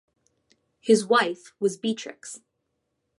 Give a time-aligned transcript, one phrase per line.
[0.79, 2.41] His wife was Beatrix.